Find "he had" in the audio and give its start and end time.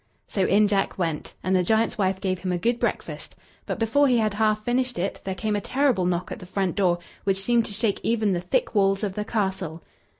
4.07-4.33